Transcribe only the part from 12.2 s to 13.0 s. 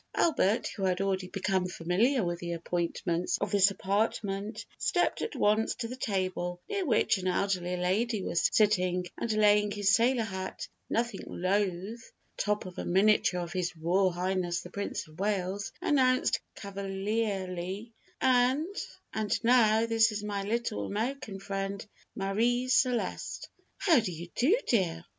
atop of a